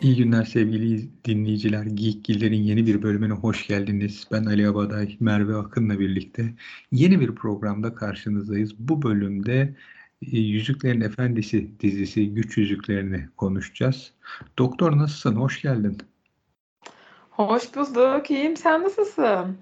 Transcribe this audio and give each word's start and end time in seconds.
İyi 0.00 0.16
günler 0.16 0.44
sevgili 0.44 1.08
dinleyiciler. 1.24 1.84
Geekgiller'in 1.84 2.62
yeni 2.62 2.86
bir 2.86 3.02
bölümüne 3.02 3.32
hoş 3.32 3.66
geldiniz. 3.66 4.28
Ben 4.32 4.44
Ali 4.44 4.68
Abaday, 4.68 5.16
Merve 5.20 5.56
Akın'la 5.56 5.98
birlikte 5.98 6.54
yeni 6.92 7.20
bir 7.20 7.34
programda 7.34 7.94
karşınızdayız. 7.94 8.78
Bu 8.78 9.02
bölümde 9.02 9.74
e, 10.32 10.38
Yüzüklerin 10.38 11.00
Efendisi 11.00 11.70
dizisi 11.80 12.34
Güç 12.34 12.56
Yüzüklerini 12.56 13.28
konuşacağız. 13.36 14.12
Doktor 14.58 14.96
nasılsın? 14.96 15.36
Hoş 15.36 15.62
geldin. 15.62 15.98
Hoş 17.30 17.74
bulduk. 17.76 18.30
İyiyim. 18.30 18.56
Sen 18.56 18.82
nasılsın? 18.82 19.56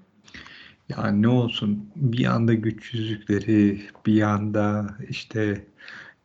Ya 0.89 1.07
ne 1.07 1.27
olsun 1.27 1.89
bir 1.95 2.25
anda 2.25 2.53
Güç 2.53 2.93
Yüzükleri, 2.93 3.81
bir 4.05 4.21
anda 4.21 4.95
işte 5.09 5.65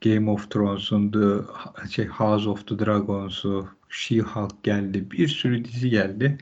Game 0.05 0.31
of 0.31 0.51
Thrones'un 0.51 1.11
The, 1.11 1.89
şey, 1.91 2.07
House 2.07 2.49
of 2.49 2.67
the 2.67 2.79
Dragons'u, 2.79 3.69
She-Hulk 3.89 4.63
geldi. 4.63 5.11
Bir 5.11 5.29
sürü 5.29 5.65
dizi 5.65 5.91
geldi. 5.91 6.39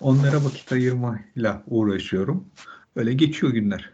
Onlara 0.00 0.44
vakit 0.44 0.72
ayırmayla 0.72 1.62
uğraşıyorum. 1.66 2.48
Öyle 2.96 3.12
geçiyor 3.12 3.52
günler. 3.52 3.90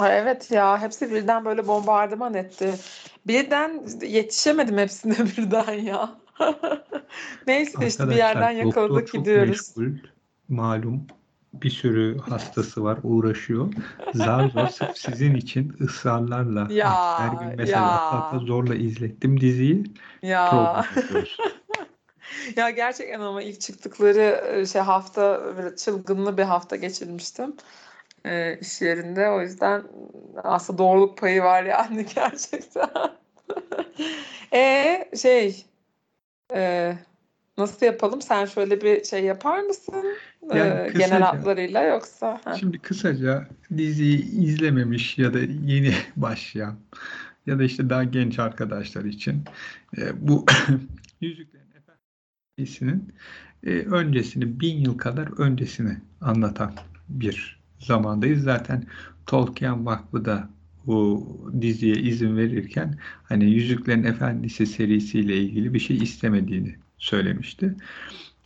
evet 0.00 0.50
ya 0.50 0.82
hepsi 0.82 1.10
birden 1.10 1.44
böyle 1.44 1.66
bombardıman 1.66 2.34
etti. 2.34 2.74
Birden 3.26 3.86
yetişemedim 4.02 4.78
hepsine 4.78 5.16
birden 5.36 5.72
ya. 5.72 6.10
Neyse 7.46 7.86
işte 7.86 8.08
bir 8.08 8.16
yerden 8.16 8.50
yakaladık 8.50 9.12
gidiyoruz. 9.12 9.76
Meşgul, 9.76 9.98
malum 10.48 11.06
bir 11.62 11.70
sürü 11.70 12.18
hastası 12.18 12.84
var, 12.84 12.98
uğraşıyor. 13.02 13.72
Zar 14.14 14.48
zor 14.48 14.68
sırf 14.68 14.98
sizin 14.98 15.34
için 15.34 15.76
ısrarlarla 15.80 16.68
ya, 16.70 17.18
her 17.18 17.32
gün 17.32 17.56
mesela 17.56 17.80
ya. 17.80 18.12
hatta 18.12 18.38
zorla 18.38 18.74
izlettim 18.74 19.40
diziyi. 19.40 19.84
Ya. 20.22 20.84
ya 22.56 22.70
gerçekten 22.70 23.20
ama 23.20 23.42
ilk 23.42 23.60
çıktıkları 23.60 24.64
şey 24.66 24.82
hafta 24.82 25.40
çılgınlı 25.76 26.38
bir 26.38 26.42
hafta 26.42 26.76
geçirmiştim 26.76 27.54
e, 28.26 28.58
iş 28.60 28.80
yerinde. 28.80 29.30
O 29.30 29.40
yüzden 29.40 29.82
aslında 30.44 30.78
doğruluk 30.78 31.18
payı 31.18 31.42
var 31.42 31.62
yani 31.62 32.06
gerçekten. 32.14 32.90
e 34.52 35.10
şey 35.16 35.66
e, 36.54 36.92
nasıl 37.58 37.86
yapalım? 37.86 38.22
Sen 38.22 38.44
şöyle 38.44 38.80
bir 38.80 39.04
şey 39.04 39.24
yapar 39.24 39.60
mısın? 39.60 39.94
Yani 40.54 40.58
ee, 40.58 40.86
kısaca, 40.86 41.06
genel 41.06 41.22
hatlarıyla 41.22 41.82
yoksa? 41.82 42.40
Ha. 42.44 42.54
Şimdi 42.54 42.78
kısaca 42.78 43.48
diziyi 43.76 44.30
izlememiş 44.30 45.18
ya 45.18 45.34
da 45.34 45.38
yeni 45.64 45.94
başlayan 46.16 46.76
ya 47.46 47.58
da 47.58 47.64
işte 47.64 47.90
daha 47.90 48.04
genç 48.04 48.38
arkadaşlar 48.38 49.04
için 49.04 49.44
e, 49.98 50.28
bu 50.28 50.46
Yüzüklerin 51.20 51.66
Efendisi'nin 51.76 53.14
e, 53.66 53.70
öncesini 53.70 54.60
bin 54.60 54.78
yıl 54.78 54.98
kadar 54.98 55.40
öncesini 55.40 55.96
anlatan 56.20 56.72
bir 57.08 57.60
zamandayız. 57.78 58.42
Zaten 58.42 58.84
Tolkien 59.26 59.86
Vakfı 59.86 60.24
da 60.24 60.48
bu 60.86 61.26
diziye 61.60 61.94
izin 61.94 62.36
verirken 62.36 62.98
hani 63.24 63.50
Yüzüklerin 63.50 64.04
Efendisi 64.04 64.66
serisiyle 64.66 65.36
ilgili 65.36 65.74
bir 65.74 65.78
şey 65.78 65.96
istemediğini 65.96 66.76
söylemişti. 66.98 67.74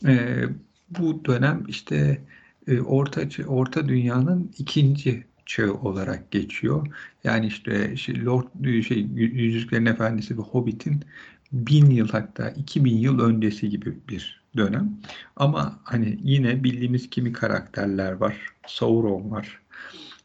E, 0.07 0.43
bu 0.89 1.25
dönem 1.25 1.63
işte 1.67 2.21
e, 2.67 2.81
orta 2.81 3.21
orta 3.47 3.87
dünyanın 3.87 4.51
ikinci 4.57 5.25
çağı 5.45 5.73
olarak 5.73 6.31
geçiyor. 6.31 6.87
Yani 7.23 7.47
işte 7.47 7.95
şey, 7.95 8.25
Lord 8.25 8.65
şey 8.83 8.99
Yüzüklerin 9.15 9.85
Efendisi 9.85 10.37
ve 10.37 10.41
Hobbit'in 10.41 11.03
bin 11.51 11.89
yıl 11.89 12.07
hatta 12.09 12.49
iki 12.49 12.85
bin 12.85 12.97
yıl 12.97 13.19
öncesi 13.19 13.69
gibi 13.69 13.97
bir 14.09 14.41
dönem. 14.57 14.97
Ama 15.35 15.79
hani 15.83 16.19
yine 16.23 16.63
bildiğimiz 16.63 17.09
kimi 17.09 17.33
karakterler 17.33 18.11
var. 18.11 18.37
Sauron 18.67 19.31
var. 19.31 19.61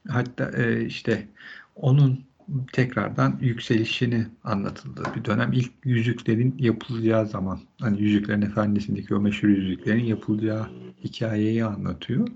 Hatta 0.09 0.51
e, 0.63 0.85
işte 0.85 1.29
onun 1.77 2.25
tekrardan 2.73 3.39
yükselişini 3.41 4.27
anlatıldığı 4.45 5.05
bir 5.17 5.25
dönem. 5.25 5.53
İlk 5.53 5.73
yüzüklerin 5.85 6.55
yapılacağı 6.59 7.27
zaman, 7.27 7.61
hani 7.81 8.03
Yüzüklerin 8.03 8.43
Efendisi'ndeki 8.43 9.15
o 9.15 9.21
meşhur 9.21 9.49
yüzüklerin 9.49 10.05
yapılacağı 10.05 10.67
hikayeyi 11.05 11.65
anlatıyor. 11.65 12.29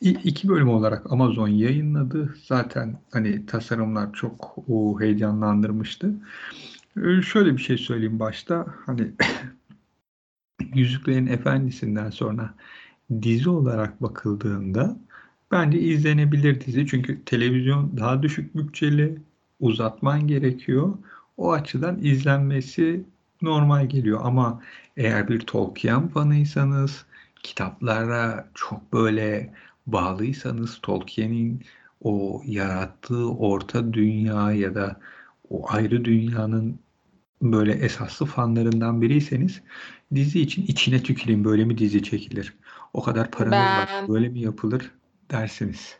İki 0.00 0.48
bölüm 0.48 0.68
olarak 0.68 1.12
Amazon 1.12 1.48
yayınladı. 1.48 2.34
Zaten 2.42 2.98
hani 3.10 3.46
tasarımlar 3.46 4.12
çok 4.12 4.58
o, 4.68 5.00
heyecanlandırmıştı. 5.00 6.14
Ee, 6.96 7.22
şöyle 7.22 7.56
bir 7.56 7.62
şey 7.62 7.78
söyleyeyim 7.78 8.20
başta. 8.20 8.66
Hani 8.86 9.12
Yüzüklerin 10.74 11.26
Efendisi'nden 11.26 12.10
sonra 12.10 12.54
dizi 13.22 13.50
olarak 13.50 14.02
bakıldığında 14.02 14.96
Bence 15.50 15.80
izlenebilir 15.80 16.60
dizi 16.60 16.86
çünkü 16.86 17.24
televizyon 17.24 17.96
daha 17.96 18.22
düşük 18.22 18.56
bütçeli, 18.56 19.18
uzatman 19.60 20.26
gerekiyor. 20.26 20.94
O 21.36 21.52
açıdan 21.52 21.98
izlenmesi 22.02 23.04
normal 23.42 23.88
geliyor 23.88 24.20
ama 24.22 24.62
eğer 24.96 25.28
bir 25.28 25.40
Tolkien 25.40 26.08
fanıysanız, 26.08 27.06
kitaplara 27.42 28.48
çok 28.54 28.92
böyle 28.92 29.54
bağlıysanız 29.86 30.78
Tolkien'in 30.82 31.62
o 32.00 32.42
yarattığı 32.46 33.30
orta 33.30 33.92
dünya 33.92 34.52
ya 34.52 34.74
da 34.74 35.00
o 35.50 35.70
ayrı 35.70 36.04
dünyanın 36.04 36.78
böyle 37.42 37.72
esaslı 37.72 38.26
fanlarından 38.26 39.02
biriyseniz 39.02 39.62
dizi 40.14 40.40
için 40.40 40.62
içine 40.62 41.02
tüküreyim 41.02 41.44
böyle 41.44 41.64
mi 41.64 41.78
dizi 41.78 42.02
çekilir? 42.02 42.54
O 42.94 43.02
kadar 43.02 43.30
paranız 43.30 43.52
ben... 43.52 43.76
var 43.76 44.08
böyle 44.08 44.28
mi 44.28 44.40
yapılır? 44.40 44.90
Dersiniz? 45.30 45.98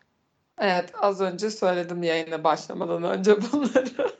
Evet, 0.59 0.93
az 1.01 1.21
önce 1.21 1.51
söyledim 1.51 2.03
yayına 2.03 2.45
başlamadan 2.45 3.03
önce 3.03 3.37
bunları. 3.43 4.11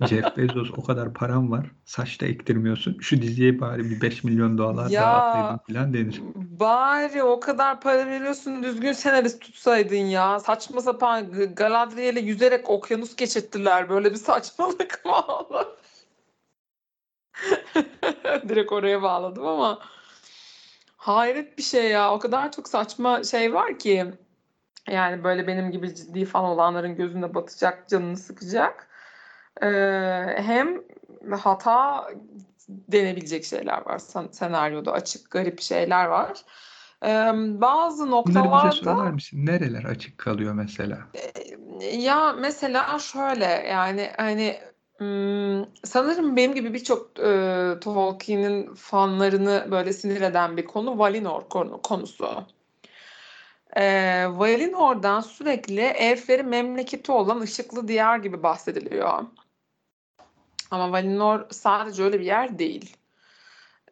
Jeff 0.08 0.36
Bezos 0.36 0.70
o 0.76 0.82
kadar 0.82 1.14
param 1.14 1.50
var. 1.50 1.66
Saçta 1.84 2.26
ektirmiyorsun. 2.26 2.98
Şu 3.00 3.22
diziye 3.22 3.60
bari 3.60 3.84
bir 3.84 4.00
5 4.00 4.24
milyon 4.24 4.58
dolar 4.58 4.90
ya, 4.90 5.02
daha 5.02 5.16
atsaydın 5.16 5.60
falan 5.68 5.94
denir. 5.94 6.20
Bari 6.34 7.22
o 7.22 7.40
kadar 7.40 7.80
para 7.80 8.06
veriyorsun 8.06 8.62
düzgün 8.62 8.92
senarist 8.92 9.40
tutsaydın 9.40 9.96
ya. 9.96 10.40
Saçma 10.40 10.80
sapan 10.80 11.54
Galadriel'e 11.54 12.20
yüzerek 12.20 12.70
okyanus 12.70 13.16
geçirttiler. 13.16 13.88
Böyle 13.88 14.10
bir 14.10 14.16
saçmalık 14.16 15.04
mı? 15.04 15.24
Direkt 18.48 18.72
oraya 18.72 19.02
bağladım 19.02 19.46
ama 19.46 19.78
hayret 20.96 21.58
bir 21.58 21.62
şey 21.62 21.90
ya. 21.90 22.14
O 22.14 22.18
kadar 22.18 22.52
çok 22.52 22.68
saçma 22.68 23.24
şey 23.24 23.54
var 23.54 23.78
ki 23.78 24.06
yani 24.88 25.24
böyle 25.24 25.46
benim 25.46 25.70
gibi 25.70 25.94
ciddi 25.94 26.24
fan 26.24 26.44
olanların 26.44 26.96
gözünde 26.96 27.34
batacak, 27.34 27.88
canını 27.88 28.16
sıkacak. 28.16 28.88
Ee, 29.62 29.66
hem 30.36 30.82
hata 31.30 32.08
denebilecek 32.68 33.44
şeyler 33.44 33.86
var. 33.86 34.00
Senaryoda 34.30 34.92
açık, 34.92 35.30
garip 35.30 35.60
şeyler 35.60 36.06
var. 36.06 36.38
Ee, 37.04 37.32
bazı 37.60 38.10
noktalarda... 38.10 38.50
Bunları 38.50 38.70
bize 38.70 38.84
söyler 38.84 39.12
misin? 39.12 39.46
Nereler 39.46 39.84
açık 39.84 40.18
kalıyor 40.18 40.54
mesela? 40.54 40.98
Ya 41.92 42.32
mesela 42.32 42.98
şöyle 42.98 43.44
yani 43.44 44.10
hani 44.16 44.60
sanırım 45.84 46.36
benim 46.36 46.54
gibi 46.54 46.74
birçok 46.74 47.18
e, 47.18 47.74
Tolkien'in 47.80 48.74
fanlarını 48.74 49.68
böyle 49.70 49.92
sinir 49.92 50.20
eden 50.20 50.56
bir 50.56 50.64
konu 50.64 50.98
Valinor 50.98 51.48
konu, 51.48 51.82
konusu. 51.82 52.46
Eee, 53.76 54.26
Valinor'dan 54.38 55.20
sürekli 55.20 55.80
elflerin 55.80 56.48
memleketi 56.48 57.12
olan 57.12 57.40
ışıklı 57.40 57.88
diyar 57.88 58.18
gibi 58.18 58.42
bahsediliyor. 58.42 59.22
Ama 60.70 60.92
Valinor 60.92 61.46
sadece 61.50 62.02
öyle 62.02 62.20
bir 62.20 62.24
yer 62.24 62.58
değil. 62.58 62.96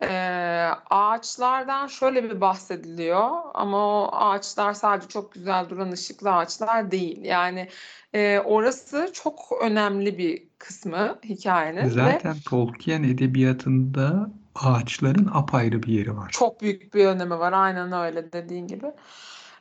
Eee, 0.03 0.71
ağaçlardan 0.91 1.87
şöyle 1.87 2.25
bir 2.25 2.41
bahsediliyor 2.41 3.31
ama 3.55 3.79
o 4.03 4.11
ağaçlar 4.13 4.73
sadece 4.73 5.09
çok 5.09 5.33
güzel 5.33 5.69
duran 5.69 5.93
ışıklı 5.93 6.35
ağaçlar 6.35 6.91
değil. 6.91 7.25
Yani 7.25 7.69
eee, 8.15 8.41
orası 8.45 9.11
çok 9.13 9.39
önemli 9.63 10.19
bir 10.19 10.43
kısmı 10.59 11.19
hikayenin 11.25 11.83
ve 11.85 11.89
Zaten 11.91 12.37
Tolkien 12.47 13.03
edebiyatında 13.03 14.31
ağaçların 14.55 15.31
apayrı 15.35 15.83
bir 15.83 15.93
yeri 15.93 16.17
var. 16.17 16.29
çok 16.31 16.61
büyük 16.61 16.95
bir 16.95 17.07
önemi 17.07 17.39
var. 17.39 17.53
Aynen 17.53 17.93
öyle 17.93 18.33
dediğin 18.33 18.67
gibi. 18.67 18.87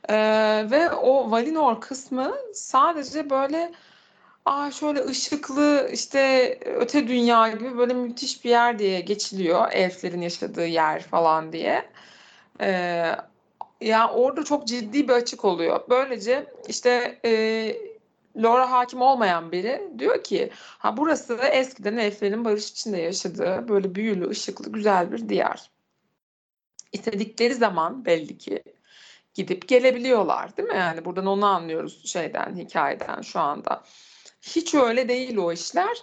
Ee, 0.10 0.68
ve 0.72 0.92
o 0.92 1.32
Valinor 1.32 1.82
kısmı 1.82 2.36
sadece 2.54 3.30
böyle 3.30 3.72
Aa, 4.46 4.72
şöyle 4.72 5.06
ışıklı 5.06 5.90
işte 5.94 6.60
öte 6.66 7.08
dünya 7.08 7.50
gibi 7.50 7.78
böyle 7.78 7.94
müthiş 7.94 8.46
bir 8.46 8.50
yer 8.50 8.80
diye 8.80 9.02
geçiliyor. 9.02 9.72
Elflerin 9.72 10.22
yaşadığı 10.22 10.68
yer 10.68 11.04
falan 11.04 11.54
diye. 11.54 11.90
Ee, 12.62 13.16
ya 13.82 14.12
orada 14.14 14.44
çok 14.44 14.68
ciddi 14.68 15.08
bir 15.08 15.14
açık 15.14 15.46
oluyor. 15.46 15.82
Böylece 15.90 16.46
işte 16.68 17.20
e, 17.26 17.32
Laura 18.38 18.72
hakim 18.72 19.02
olmayan 19.02 19.52
biri 19.52 19.82
diyor 20.00 20.24
ki 20.24 20.50
ha 20.54 20.98
burası 20.98 21.36
eskiden 21.36 21.98
elflerin 21.98 22.46
barış 22.46 22.72
içinde 22.72 22.98
yaşadığı 22.98 23.70
böyle 23.70 23.96
büyülü, 23.96 24.30
ışıklı, 24.30 24.72
güzel 24.72 25.12
bir 25.12 25.30
diyar. 25.30 25.72
istedikleri 26.94 27.54
zaman 27.56 28.06
belli 28.06 28.38
ki 28.38 28.64
gidip 29.38 29.68
gelebiliyorlar 29.68 30.58
değil 30.58 30.70
mi? 30.70 30.78
Yani 30.78 31.06
buradan 31.06 31.26
onu 31.26 31.46
anlıyoruz 31.46 32.12
şeyden, 32.12 32.56
hikayeden 32.56 33.22
şu 33.22 33.40
anda. 33.40 33.84
Hiç 34.42 34.76
öyle 34.76 35.10
değil 35.10 35.38
o 35.38 35.52
işler. 35.52 35.98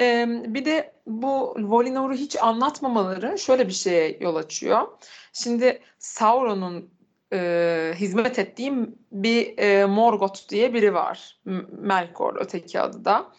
Ee, 0.00 0.26
bir 0.46 0.64
de 0.64 0.92
bu 1.06 1.54
Volinor'u 1.58 2.14
hiç 2.14 2.36
anlatmamaları 2.36 3.38
şöyle 3.38 3.68
bir 3.68 3.72
şeye 3.72 4.18
yol 4.20 4.36
açıyor. 4.36 4.88
Şimdi 5.32 5.80
Sauron'un 5.98 6.90
e, 7.32 7.92
hizmet 7.94 8.38
ettiğim 8.38 8.98
bir 9.12 9.58
e, 9.58 9.84
Morgoth 9.84 10.48
diye 10.48 10.74
biri 10.74 10.94
var. 10.94 11.38
Melkor 11.70 12.36
öteki 12.40 12.80
adı 12.80 13.04
da. 13.04 13.32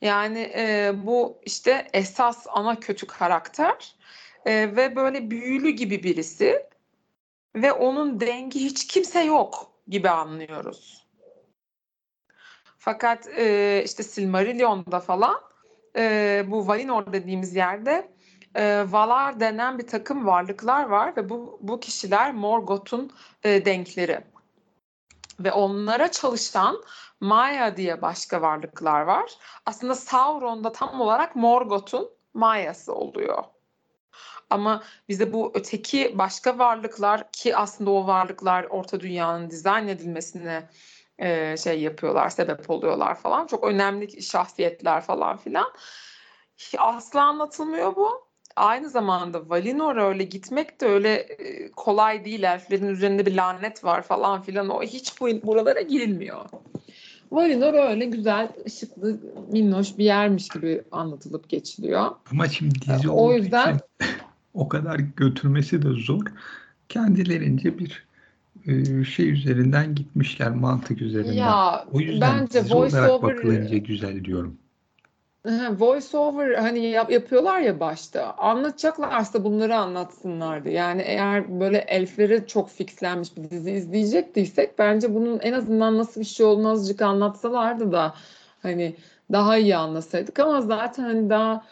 Yani 0.00 0.52
e, 0.56 0.92
bu 1.06 1.38
işte 1.44 1.88
esas 1.92 2.46
ana 2.50 2.80
kötü 2.80 3.06
karakter 3.06 3.94
e, 4.46 4.76
ve 4.76 4.96
böyle 4.96 5.30
büyülü 5.30 5.70
gibi 5.70 6.02
birisi 6.02 6.66
ve 7.56 7.72
onun 7.72 8.20
dengi 8.20 8.60
hiç 8.60 8.86
kimse 8.86 9.20
yok 9.20 9.72
gibi 9.88 10.10
anlıyoruz. 10.10 11.06
Fakat 12.78 13.28
e, 13.28 13.82
işte 13.84 14.02
Silmarillion'da 14.02 15.00
falan 15.00 15.40
e, 15.96 16.44
bu 16.48 16.68
Valinor 16.68 17.12
dediğimiz 17.12 17.56
yerde 17.56 18.10
e, 18.54 18.84
Valar 18.88 19.40
denen 19.40 19.78
bir 19.78 19.86
takım 19.86 20.26
varlıklar 20.26 20.84
var 20.84 21.16
ve 21.16 21.30
bu, 21.30 21.58
bu 21.62 21.80
kişiler 21.80 22.32
Morgoth'un 22.32 23.12
e, 23.44 23.64
denkleri. 23.64 24.20
Ve 25.40 25.52
onlara 25.52 26.10
çalışan 26.10 26.82
Maya 27.20 27.76
diye 27.76 28.02
başka 28.02 28.42
varlıklar 28.42 29.00
var. 29.00 29.32
Aslında 29.66 29.94
Sauron'da 29.94 30.72
tam 30.72 31.00
olarak 31.00 31.36
Morgoth'un 31.36 32.10
Maya'sı 32.34 32.94
oluyor. 32.94 33.44
Ama 34.50 34.82
bize 35.08 35.32
bu 35.32 35.52
öteki 35.54 36.18
başka 36.18 36.58
varlıklar 36.58 37.32
ki 37.32 37.56
aslında 37.56 37.90
o 37.90 38.06
varlıklar 38.06 38.64
Orta 38.64 39.00
Dünya'nın 39.00 39.50
dizayn 39.50 39.88
edilmesine 39.88 40.68
e, 41.18 41.56
şey 41.56 41.80
yapıyorlar, 41.80 42.28
sebep 42.28 42.70
oluyorlar 42.70 43.14
falan. 43.14 43.46
Çok 43.46 43.64
önemli 43.64 44.22
şahsiyetler 44.22 45.00
falan 45.00 45.36
filan. 45.36 45.72
Asla 46.78 47.22
anlatılmıyor 47.22 47.96
bu. 47.96 48.26
Aynı 48.56 48.88
zamanda 48.90 49.48
Valinor'a 49.48 50.08
öyle 50.08 50.24
gitmek 50.24 50.80
de 50.80 50.86
öyle 50.86 51.14
e, 51.14 51.70
kolay 51.70 52.24
değil. 52.24 52.42
Elflerin 52.42 52.88
üzerinde 52.88 53.26
bir 53.26 53.34
lanet 53.34 53.84
var 53.84 54.02
falan 54.02 54.42
filan. 54.42 54.68
O 54.68 54.82
hiç 54.82 55.20
bu 55.20 55.26
buralara 55.42 55.80
girilmiyor. 55.80 56.44
Valinor 57.32 57.74
öyle 57.74 58.04
güzel, 58.04 58.48
ışıklı, 58.66 59.20
minnoş 59.52 59.98
bir 59.98 60.04
yermiş 60.04 60.48
gibi 60.48 60.82
anlatılıp 60.92 61.48
geçiliyor. 61.48 62.10
Ama 62.30 62.48
şimdi 62.48 62.74
dizi 62.80 63.10
o 63.10 63.32
yüzden 63.32 63.74
için 63.74 64.06
o 64.56 64.68
kadar 64.68 64.98
götürmesi 64.98 65.82
de 65.82 65.88
zor. 65.88 66.22
Kendilerince 66.88 67.78
bir 67.78 68.06
e, 68.66 69.04
şey 69.04 69.30
üzerinden 69.30 69.94
gitmişler 69.94 70.50
mantık 70.50 71.02
üzerinden. 71.02 71.32
Ya, 71.32 71.84
o 71.92 72.00
yüzden 72.00 72.40
bence 72.40 72.60
voice 72.60 72.96
olarak 72.96 73.10
over, 73.10 73.36
bakılınca 73.36 73.76
güzel 73.76 74.24
diyorum. 74.24 74.58
Voice 75.78 76.16
over 76.16 76.54
hani 76.54 76.86
yap, 76.86 77.10
yapıyorlar 77.10 77.60
ya 77.60 77.80
başta. 77.80 78.34
Anlatacaklarsa 78.38 79.44
bunları 79.44 79.76
anlatsınlardı. 79.76 80.68
Yani 80.68 81.02
eğer 81.02 81.60
böyle 81.60 81.78
elflere 81.78 82.46
çok 82.46 82.70
fixlenmiş 82.70 83.36
bir 83.36 83.50
dizi 83.50 83.70
izleyecektiysek 83.70 84.78
bence 84.78 85.14
bunun 85.14 85.38
en 85.38 85.52
azından 85.52 85.98
nasıl 85.98 86.20
bir 86.20 86.26
şey 86.26 86.46
olduğunu 86.46 86.70
azıcık 86.70 87.02
anlatsalardı 87.02 87.92
da 87.92 88.14
hani 88.62 88.96
daha 89.32 89.56
iyi 89.56 89.76
anlasaydık 89.76 90.38
ama 90.38 90.60
zaten 90.60 91.02
hani 91.02 91.30
daha 91.30 91.64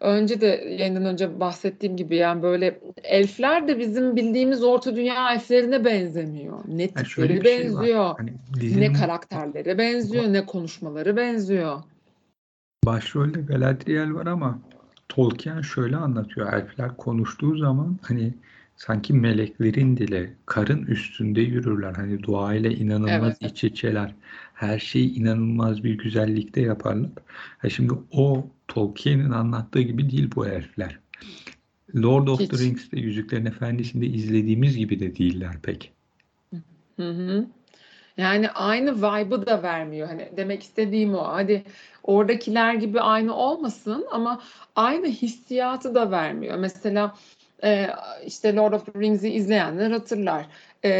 önce 0.00 0.40
de 0.40 0.46
yayından 0.78 1.04
önce 1.04 1.40
bahsettiğim 1.40 1.96
gibi 1.96 2.16
yani 2.16 2.42
böyle 2.42 2.80
elfler 3.04 3.68
de 3.68 3.78
bizim 3.78 4.16
bildiğimiz 4.16 4.64
orta 4.64 4.96
dünya 4.96 5.32
elflerine 5.32 5.84
benzemiyor. 5.84 6.58
Ne 6.68 6.88
tipleri 6.88 7.32
yani 7.32 7.44
şey 7.44 7.58
benziyor, 7.58 8.14
hani 8.18 8.32
dizinin... 8.60 8.80
ne 8.80 8.92
karakterlere 8.92 9.78
benziyor, 9.78 10.32
ne 10.32 10.46
konuşmaları 10.46 11.16
benziyor. 11.16 11.82
Başrolde 12.84 13.40
Galadriel 13.40 14.14
var 14.14 14.26
ama 14.26 14.58
Tolkien 15.08 15.60
şöyle 15.60 15.96
anlatıyor. 15.96 16.52
Elfler 16.52 16.96
konuştuğu 16.96 17.56
zaman 17.56 17.98
hani 18.02 18.34
sanki 18.76 19.12
meleklerin 19.12 19.96
dili, 19.96 20.32
karın 20.46 20.82
üstünde 20.82 21.40
yürürler. 21.40 21.92
Hani 21.92 22.22
doğayla 22.22 22.70
inanılmaz 22.70 23.36
evet. 23.40 23.52
iç 23.52 23.64
içeler. 23.64 24.14
Her 24.56 24.78
şeyi 24.78 25.14
inanılmaz 25.14 25.84
bir 25.84 25.98
güzellikte 25.98 26.60
yaparlar. 26.60 27.10
Ha 27.58 27.68
şimdi 27.68 27.92
o 28.12 28.46
Tolkien'in 28.68 29.30
anlattığı 29.30 29.80
gibi 29.80 30.10
değil 30.10 30.30
bu 30.36 30.46
elfler. 30.46 30.98
Lord 31.96 32.28
of 32.28 32.40
Hiç. 32.40 32.50
the 32.50 32.58
Rings'te 32.58 33.00
Yüzüklerin 33.00 33.46
Efendisi'nde 33.46 34.06
izlediğimiz 34.06 34.76
gibi 34.76 35.00
de 35.00 35.16
değiller 35.16 35.62
pek. 35.62 35.92
Hı 36.96 37.10
hı. 37.10 37.46
Yani 38.16 38.50
aynı 38.50 38.96
vibe'ı 38.96 39.46
da 39.46 39.62
vermiyor. 39.62 40.08
Hani 40.08 40.28
demek 40.36 40.62
istediğim 40.62 41.14
o. 41.14 41.22
Hadi 41.24 41.64
oradakiler 42.02 42.74
gibi 42.74 43.00
aynı 43.00 43.34
olmasın 43.34 44.06
ama 44.12 44.42
aynı 44.76 45.06
hissiyatı 45.06 45.94
da 45.94 46.10
vermiyor. 46.10 46.58
Mesela 46.58 47.14
e, 47.64 47.90
işte 48.26 48.54
Lord 48.54 48.72
of 48.72 48.86
the 48.86 49.00
Rings'i 49.00 49.30
izleyenler 49.30 49.90
hatırlar. 49.90 50.46
E, 50.84 50.90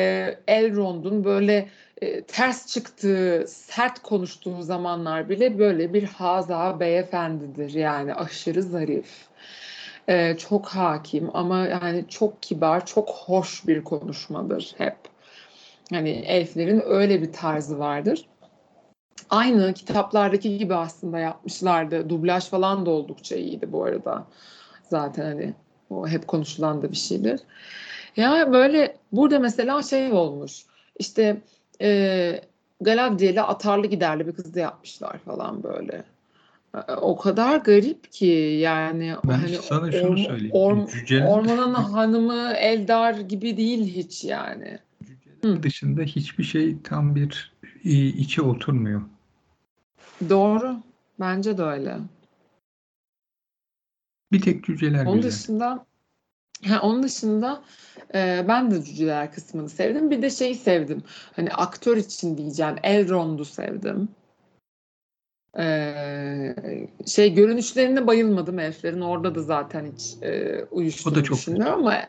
Elrond'un 0.48 1.24
böyle 1.24 1.68
e, 2.02 2.22
ters 2.22 2.66
çıktığı, 2.66 3.44
sert 3.48 3.98
konuştuğu 4.02 4.62
zamanlar 4.62 5.28
bile 5.28 5.58
böyle 5.58 5.94
bir 5.94 6.04
haza 6.04 6.80
beyefendidir. 6.80 7.74
Yani 7.74 8.14
aşırı 8.14 8.62
zarif. 8.62 9.28
E, 10.08 10.36
çok 10.36 10.66
hakim 10.66 11.30
ama 11.34 11.66
yani 11.66 12.04
çok 12.08 12.42
kibar, 12.42 12.86
çok 12.86 13.10
hoş 13.10 13.66
bir 13.66 13.84
konuşmadır 13.84 14.74
hep. 14.78 14.96
Hani 15.90 16.10
elflerin 16.10 16.82
öyle 16.86 17.22
bir 17.22 17.32
tarzı 17.32 17.78
vardır. 17.78 18.26
Aynı 19.30 19.74
kitaplardaki 19.74 20.58
gibi 20.58 20.74
aslında 20.74 21.18
yapmışlardı. 21.18 22.10
Dublaj 22.10 22.44
falan 22.44 22.86
da 22.86 22.90
oldukça 22.90 23.36
iyiydi 23.36 23.72
bu 23.72 23.84
arada. 23.84 24.26
Zaten 24.82 25.24
hani 25.24 25.54
o 25.90 26.08
hep 26.08 26.28
konuşulan 26.28 26.82
da 26.82 26.90
bir 26.90 26.96
şeydir. 26.96 27.40
Ya 28.16 28.52
böyle 28.52 28.96
burada 29.12 29.38
mesela 29.38 29.82
şey 29.82 30.12
olmuş. 30.12 30.62
İşte 30.98 31.36
e, 31.80 32.40
Galadriel'e 32.80 33.42
atarlı 33.42 33.86
giderli 33.86 34.26
bir 34.26 34.32
kız 34.32 34.54
da 34.54 34.60
yapmışlar 34.60 35.18
falan 35.18 35.62
böyle. 35.62 36.04
E, 36.74 36.92
o 36.92 37.16
kadar 37.16 37.56
garip 37.56 38.12
ki 38.12 38.58
yani 38.60 39.14
ben 39.24 39.32
hani 39.32 39.56
sana 39.56 39.92
şunu 39.92 40.08
orm, 40.08 40.18
söyleyeyim. 40.18 40.52
Orm, 40.52 40.86
Cüceler... 40.86 41.26
Ormanın 41.26 41.74
hanımı 41.74 42.52
Eldar 42.52 43.14
gibi 43.14 43.56
değil 43.56 43.96
hiç 43.96 44.24
yani. 44.24 44.78
Cüceler 45.06 45.62
dışında 45.62 46.02
hiçbir 46.02 46.44
şey 46.44 46.76
tam 46.82 47.14
bir 47.14 47.52
içe 48.18 48.42
oturmuyor. 48.42 49.02
Doğru. 50.28 50.76
Bence 51.20 51.58
de 51.58 51.62
öyle. 51.62 51.96
Bir 54.32 54.40
tek 54.40 54.64
cüceler 54.64 55.06
Onun 55.06 55.16
güzel. 55.16 55.30
dışında 55.30 55.86
ha, 56.64 56.80
onun 56.82 57.02
dışında 57.02 57.62
e, 58.14 58.44
ben 58.48 58.70
de 58.70 58.82
cüceler 58.82 59.32
kısmını 59.32 59.68
sevdim. 59.68 60.10
Bir 60.10 60.22
de 60.22 60.30
şeyi 60.30 60.54
sevdim. 60.54 61.02
Hani 61.36 61.50
aktör 61.50 61.96
için 61.96 62.38
diyeceğim. 62.38 62.76
Elrond'u 62.82 63.44
sevdim. 63.44 64.08
Ee, 65.58 66.54
şey 67.06 67.34
görünüşlerine 67.34 68.06
bayılmadım 68.06 68.58
elflerin. 68.58 69.00
Orada 69.00 69.34
da 69.34 69.42
zaten 69.42 69.92
hiç 69.94 70.22
e, 70.22 70.64
uyuştuğunu 70.70 71.14
o 71.14 71.16
da 71.16 71.22
çok 71.22 71.38
düşünüyorum 71.38 71.78
ama 71.78 72.02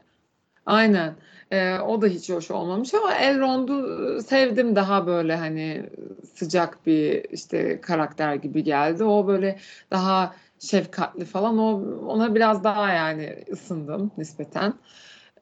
aynen. 0.66 1.16
E, 1.52 1.80
o 1.80 2.02
da 2.02 2.08
hiç 2.08 2.30
hoş 2.30 2.52
olmamış 2.52 2.94
ama 2.94 3.14
Elrond'u 3.14 4.22
sevdim 4.22 4.76
daha 4.76 5.08
böyle 5.08 5.36
hani 5.36 5.90
sıcak 6.36 6.86
bir 6.86 7.26
işte 7.32 7.82
karakter 7.82 8.36
gibi 8.36 8.64
geldi. 8.64 9.04
O 9.04 9.28
böyle 9.28 9.60
daha 9.92 10.36
şefkatli 10.60 11.26
falan. 11.26 11.58
O 11.58 11.82
ona 12.08 12.36
biraz 12.36 12.64
daha 12.64 12.94
yani 12.94 13.44
ısındım 13.52 14.12
nispeten. 14.18 14.74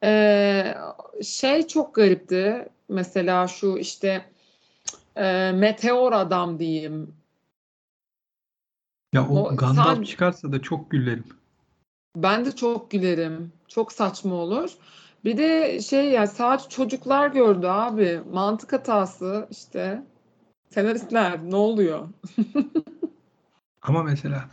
E, 0.04 0.74
şey 1.22 1.66
çok 1.66 1.94
garipti. 1.94 2.68
Mesela 2.88 3.48
şu 3.48 3.78
işte 3.78 4.24
e, 5.16 5.52
meteor 5.52 6.12
adam 6.12 6.58
diyeyim. 6.58 7.14
Ya 9.12 9.28
o, 9.28 9.38
o 9.38 9.56
Gandalf 9.56 9.96
sen... 9.96 10.02
çıkarsa 10.02 10.52
da 10.52 10.62
çok 10.62 10.90
gülerim. 10.90 11.24
Ben 12.16 12.44
de 12.44 12.56
çok 12.56 12.90
gülerim. 12.90 13.52
Çok 13.68 13.92
saçma 13.92 14.34
olur. 14.34 14.70
Bir 15.24 15.38
de 15.38 15.80
şey 15.80 16.10
ya 16.10 16.26
sadece 16.26 16.68
çocuklar 16.68 17.28
gördü 17.28 17.66
abi. 17.66 18.20
Mantık 18.32 18.72
hatası 18.72 19.48
işte. 19.50 20.02
Senaristler 20.70 21.44
ne 21.44 21.56
oluyor? 21.56 22.08
Ama 23.82 24.02
mesela 24.02 24.44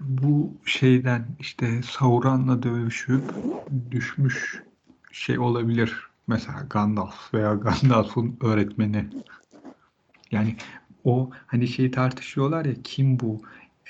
bu 0.00 0.54
şeyden 0.64 1.26
işte 1.38 1.82
Sauron'la 1.82 2.62
dövüşüp 2.62 3.22
düşmüş 3.90 4.62
şey 5.12 5.38
olabilir. 5.38 5.96
Mesela 6.26 6.66
Gandalf 6.70 7.34
veya 7.34 7.54
Gandalf'un 7.82 8.36
öğretmeni. 8.40 9.06
Yani 10.30 10.56
o 11.04 11.30
hani 11.46 11.68
şey 11.68 11.90
tartışıyorlar 11.90 12.64
ya 12.64 12.74
kim 12.84 13.20
bu? 13.20 13.42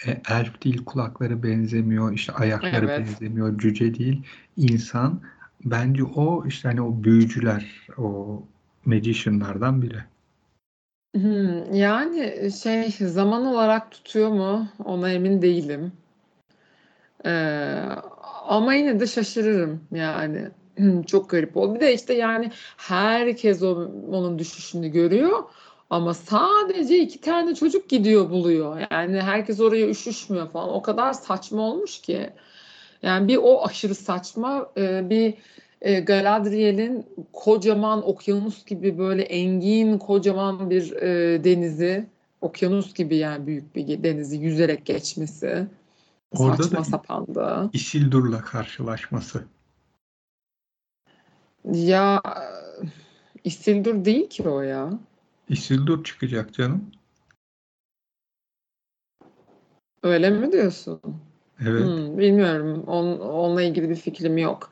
E, 0.06 0.22
elf 0.28 0.64
değil 0.64 0.84
kulakları 0.84 1.42
benzemiyor, 1.42 2.12
işte 2.12 2.32
ayakları 2.32 2.86
evet. 2.86 3.00
benzemiyor, 3.00 3.58
cüce 3.58 3.94
değil, 3.94 4.22
insan 4.56 5.20
bence 5.64 6.04
o 6.04 6.46
işte 6.46 6.68
hani 6.68 6.82
o 6.82 7.04
büyücüler, 7.04 7.86
o 7.98 8.42
magician'lardan 8.84 9.82
biri. 9.82 10.04
Yani 11.72 12.50
şey 12.62 12.90
zaman 12.90 13.46
olarak 13.46 13.90
tutuyor 13.90 14.28
mu 14.28 14.68
ona 14.84 15.10
emin 15.12 15.42
değilim. 15.42 15.92
Ee, 17.26 17.82
ama 18.48 18.74
yine 18.74 19.00
de 19.00 19.06
şaşırırım 19.06 19.80
yani. 19.92 20.48
Çok 21.06 21.30
garip 21.30 21.56
oldu. 21.56 21.74
Bir 21.74 21.80
de 21.80 21.94
işte 21.94 22.14
yani 22.14 22.50
herkes 22.76 23.62
o, 23.62 23.90
onun 24.12 24.38
düşüşünü 24.38 24.88
görüyor. 24.88 25.44
Ama 25.90 26.14
sadece 26.14 26.98
iki 26.98 27.20
tane 27.20 27.54
çocuk 27.54 27.88
gidiyor 27.88 28.30
buluyor. 28.30 28.86
Yani 28.90 29.20
herkes 29.20 29.60
oraya 29.60 29.88
üşüşmüyor 29.88 30.50
falan. 30.50 30.74
O 30.74 30.82
kadar 30.82 31.12
saçma 31.12 31.62
olmuş 31.62 32.00
ki. 32.00 32.30
Yani 33.02 33.28
bir 33.28 33.36
o 33.36 33.66
aşırı 33.66 33.94
saçma 33.94 34.68
e, 34.76 35.10
bir 35.10 35.34
e, 35.82 36.00
Galadriel'in 36.00 37.06
kocaman 37.32 38.08
okyanus 38.08 38.64
gibi 38.64 38.98
böyle 38.98 39.22
engin 39.22 39.98
kocaman 39.98 40.70
bir 40.70 40.92
e, 40.92 41.44
denizi 41.44 42.06
okyanus 42.40 42.94
gibi 42.94 43.16
yani 43.16 43.46
büyük 43.46 43.76
bir 43.76 44.02
denizi 44.02 44.36
yüzerek 44.36 44.86
geçmesi 44.86 45.66
Orada 46.38 46.62
saçma 46.62 46.78
da 46.78 46.84
sapandı. 46.84 47.70
Isildur'la 47.72 48.40
karşılaşması. 48.40 49.44
Ya 51.72 52.22
Isildur 53.44 54.04
değil 54.04 54.28
ki 54.28 54.48
o 54.48 54.60
ya. 54.60 54.90
Isildur 55.48 56.04
çıkacak 56.04 56.54
canım. 56.54 56.90
Öyle 60.02 60.30
mi 60.30 60.52
diyorsun? 60.52 61.00
Evet. 61.62 61.84
Hmm, 61.84 62.18
bilmiyorum. 62.18 62.84
On, 62.86 63.18
onunla 63.18 63.62
ilgili 63.62 63.90
bir 63.90 63.96
fikrim 63.96 64.38
yok. 64.38 64.70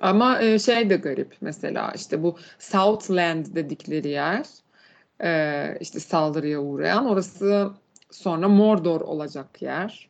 Ama 0.00 0.42
e, 0.42 0.58
şey 0.58 0.90
de 0.90 0.96
garip 0.96 1.36
mesela 1.40 1.92
işte 1.94 2.22
bu 2.22 2.36
Southland 2.58 3.46
dedikleri 3.54 4.08
yer 4.08 4.46
e, 5.22 5.78
işte 5.80 6.00
saldırıya 6.00 6.60
uğrayan 6.60 7.06
orası 7.06 7.70
sonra 8.10 8.48
Mordor 8.48 9.00
olacak 9.00 9.62
yer. 9.62 10.08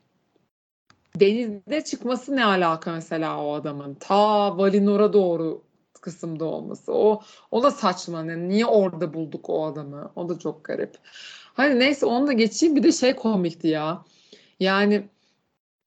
Denizde 1.17 1.85
çıkması 1.85 2.37
ne 2.37 2.45
alaka 2.45 2.93
mesela 2.93 3.45
o 3.45 3.55
adamın? 3.55 3.95
Ta 3.95 4.59
Valinor'a 4.59 5.13
doğru 5.13 5.63
kısımda 6.01 6.45
olması. 6.45 6.93
O 6.93 7.23
o 7.51 7.63
da 7.63 7.71
saçma. 7.71 8.19
Yani 8.19 8.49
niye 8.49 8.67
orada 8.67 9.15
bulduk 9.15 9.51
o 9.51 9.67
adamı? 9.67 10.13
O 10.17 10.29
da 10.29 10.39
çok 10.39 10.65
garip. 10.65 10.99
Hani 11.55 11.81
neyse 11.81 12.07
onu 12.07 12.27
da 12.27 12.33
geçeyim. 12.33 12.77
Bir 12.77 12.83
de 12.83 12.93
şey 12.93 13.17
komikti 13.17 13.69
ya. 13.69 14.05
Yani 14.61 15.09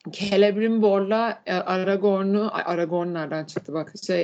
Celebrimbor'la 0.10 1.42
e, 1.46 1.54
Aragorn'u 1.54 2.50
Aragorn 2.54 3.14
nereden 3.14 3.46
çıktı 3.46 3.74
bak 3.74 3.94
şey 4.06 4.24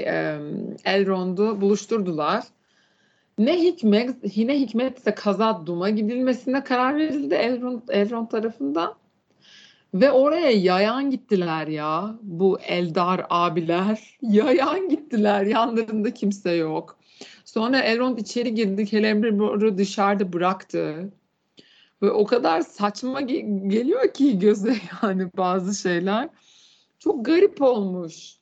Elrond'u 0.86 1.62
buluşturdular. 1.62 2.43
Ne 3.38 3.63
hikmet 3.63 4.38
yine 4.38 4.60
hikmetse 4.60 5.15
Kazad 5.15 5.67
Dum'a 5.67 5.89
gidilmesine 5.89 6.63
karar 6.63 6.96
verildi 6.96 7.36
Elrond, 7.36 7.81
Elrond 7.89 8.27
tarafından. 8.27 8.96
Ve 9.93 10.12
oraya 10.12 10.51
yayan 10.51 11.12
gittiler 11.12 11.67
ya 11.67 12.15
bu 12.22 12.60
Eldar 12.60 13.25
abiler. 13.29 14.17
Yayan 14.22 14.89
gittiler 14.89 15.46
yanlarında 15.46 16.13
kimse 16.13 16.51
yok. 16.51 16.98
Sonra 17.46 17.79
Elrond 17.79 18.17
içeri 18.17 18.55
girdi 18.55 18.86
Celebrimbor'u 18.86 19.77
dışarıda 19.77 20.34
bıraktı. 20.34 21.10
Ve 22.01 22.12
o 22.12 22.25
kadar 22.25 22.62
saçma 22.62 23.22
ge- 23.22 23.70
geliyor 23.70 24.13
ki 24.13 24.39
göze 24.39 24.77
yani 25.04 25.30
bazı 25.38 25.75
şeyler. 25.82 26.30
Çok 27.00 27.25
garip 27.25 27.62
olmuş. 27.62 28.38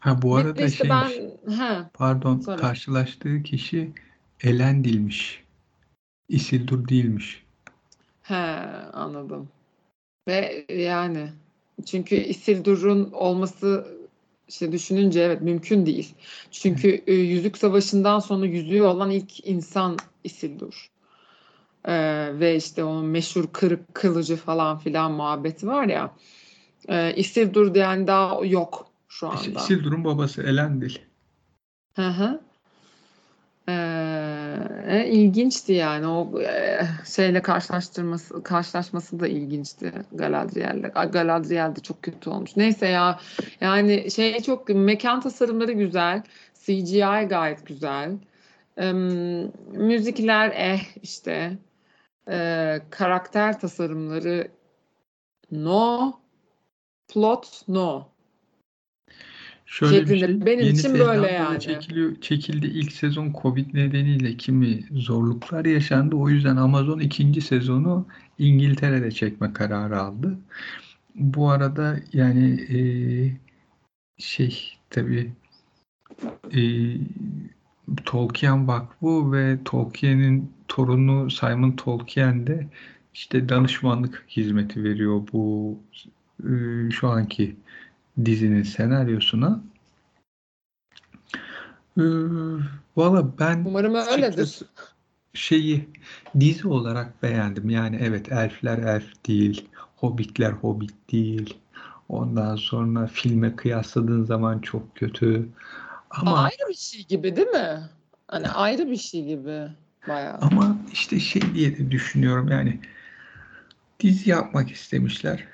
Ha 0.00 0.22
bu 0.22 0.36
arada 0.36 0.62
işte 0.62 0.84
şeymiş. 0.84 1.18
ben 1.48 1.52
he 1.56 1.82
Pardon, 1.94 2.40
söyle. 2.40 2.60
karşılaştığı 2.60 3.42
kişi 3.42 3.92
Elendil'miş. 4.42 5.44
Isildur 6.28 6.88
değilmiş. 6.88 7.44
He 8.22 8.34
anladım. 8.92 9.48
Ve 10.28 10.66
yani 10.68 11.28
çünkü 11.86 12.14
Isildur'un 12.14 13.12
olması 13.12 13.98
işte 14.48 14.72
düşününce 14.72 15.20
evet 15.20 15.42
mümkün 15.42 15.86
değil. 15.86 16.14
Çünkü 16.50 17.02
e, 17.06 17.12
Yüzük 17.14 17.58
Savaşı'ndan 17.58 18.18
sonra 18.18 18.46
yüzüğü 18.46 18.82
olan 18.82 19.10
ilk 19.10 19.46
insan 19.46 19.96
Isildur. 20.24 20.88
Ee, 21.88 22.28
ve 22.40 22.56
işte 22.56 22.84
o 22.84 23.02
meşhur 23.02 23.46
kırık 23.52 23.94
kılıcı 23.94 24.36
falan 24.36 24.78
filan 24.78 25.12
muhabbeti 25.12 25.66
var 25.66 25.84
ya. 25.84 26.10
E, 26.88 27.14
Isildur 27.14 27.74
diyen 27.74 28.06
daha 28.06 28.44
yok 28.44 28.86
şu 29.08 29.28
anda. 29.28 29.58
Isildur'un 29.58 30.04
babası 30.04 30.42
Elendil. 30.42 30.94
Hı 31.96 32.08
hı. 32.08 32.40
Ee, 33.68 35.06
ilginçti 35.10 35.72
yani 35.72 36.06
o 36.06 36.40
e, 36.40 36.80
şeyle 37.14 37.42
karşılaştırması 37.42 38.42
karşılaşması 38.42 39.20
da 39.20 39.28
ilginçti 39.28 39.92
Galadriel'le. 40.12 41.10
Galadriel 41.12 41.76
de 41.76 41.80
çok 41.80 42.02
kötü 42.02 42.30
olmuş. 42.30 42.56
Neyse 42.56 42.86
ya 42.86 43.20
yani 43.60 44.10
şey 44.10 44.40
çok 44.40 44.68
mekan 44.68 45.20
tasarımları 45.20 45.72
güzel. 45.72 46.22
CGI 46.64 47.26
gayet 47.28 47.66
güzel. 47.66 48.12
Ee, 48.78 48.92
müzikler 49.72 50.52
eh 50.56 50.80
işte. 51.02 51.58
Ee, 52.30 52.80
karakter 52.90 53.60
tasarımları 53.60 54.48
no. 55.52 56.12
Plot 57.08 57.62
no. 57.68 58.08
Şöyle 59.66 60.00
bir 60.00 60.18
Şeklinde. 60.18 60.26
şey, 60.26 60.46
Benim 60.46 60.64
Yeni 60.66 60.78
için 60.78 60.94
böyle 60.94 61.30
yani. 61.30 61.60
çekiliyor, 61.60 62.20
çekildi 62.20 62.66
ilk 62.66 62.92
sezon 62.92 63.32
Covid 63.42 63.74
nedeniyle 63.74 64.36
kimi 64.36 64.84
zorluklar 64.92 65.64
yaşandı. 65.64 66.16
O 66.16 66.28
yüzden 66.28 66.56
Amazon 66.56 66.98
ikinci 66.98 67.40
sezonu 67.40 68.06
İngiltere'de 68.38 69.10
çekme 69.10 69.52
kararı 69.52 70.00
aldı. 70.00 70.38
Bu 71.14 71.50
arada 71.50 71.96
yani 72.12 72.60
e, 72.60 72.78
şey 74.18 74.78
tabii 74.90 75.32
e, 76.56 76.60
Tolkien 78.04 78.68
Vakfı 78.68 79.32
ve 79.32 79.58
Tolkien'in 79.64 80.57
torunu 80.68 81.30
Simon 81.30 81.72
Tolkien 81.72 82.46
de 82.46 82.66
işte 83.14 83.48
danışmanlık 83.48 84.24
hizmeti 84.28 84.84
veriyor 84.84 85.22
bu 85.32 85.76
e, 86.44 86.50
şu 86.90 87.08
anki 87.08 87.56
dizinin 88.24 88.62
senaryosuna. 88.62 89.60
Ee, 91.98 92.02
Valla 92.96 93.38
ben 93.38 93.64
Umarım 93.64 93.94
öyledir. 93.94 94.60
şeyi 95.34 95.88
dizi 96.40 96.68
olarak 96.68 97.22
beğendim. 97.22 97.70
Yani 97.70 97.98
evet 98.02 98.32
elfler 98.32 98.78
elf 98.78 99.26
değil, 99.26 99.68
hobbitler 99.96 100.52
hobbit 100.52 101.12
değil. 101.12 101.56
Ondan 102.08 102.56
sonra 102.56 103.06
filme 103.06 103.56
kıyasladığın 103.56 104.24
zaman 104.24 104.58
çok 104.58 104.96
kötü. 104.96 105.48
Ama 106.10 106.42
Ayrı 106.42 106.68
bir 106.68 106.74
şey 106.74 107.06
gibi 107.06 107.36
değil 107.36 107.48
mi? 107.48 107.80
Hani 108.28 108.48
ayrı 108.48 108.90
bir 108.90 108.96
şey 108.96 109.24
gibi 109.24 109.68
bayağı. 110.08 110.38
ama 110.40 110.78
işte 110.92 111.20
şey 111.20 111.42
diye 111.54 111.78
de 111.78 111.90
düşünüyorum 111.90 112.48
yani 112.48 112.78
dizi 114.00 114.30
yapmak 114.30 114.70
istemişler. 114.70 115.44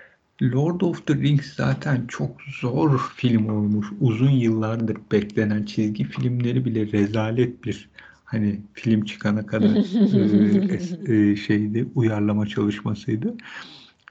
Lord 0.43 0.81
of 0.81 1.07
the 1.07 1.15
Rings 1.15 1.55
zaten 1.55 2.07
çok 2.09 2.43
zor 2.61 3.13
film 3.17 3.49
olmuş. 3.49 3.87
Uzun 4.01 4.31
yıllardır 4.31 4.97
beklenen 5.13 5.63
çizgi 5.63 6.05
filmleri 6.05 6.65
bile 6.65 6.93
rezalet 6.93 7.65
bir 7.65 7.89
hani 8.25 8.61
film 8.73 9.05
çıkana 9.05 9.47
kadar 9.47 9.71
e, 11.09 11.15
e, 11.15 11.37
şeydi 11.37 11.87
uyarlama 11.95 12.47
çalışmasıydı. 12.47 13.35